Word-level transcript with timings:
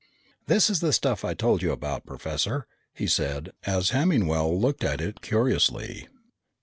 "This 0.47 0.71
is 0.71 0.79
the 0.79 0.93
stuff 0.93 1.23
I 1.23 1.35
told 1.35 1.61
you 1.61 1.71
about, 1.71 2.07
Professor," 2.07 2.65
he 2.91 3.05
said 3.05 3.51
as 3.67 3.91
Hemmingwell 3.91 4.59
looked 4.59 4.83
at 4.83 4.99
it 4.99 5.21
curiously. 5.21 6.07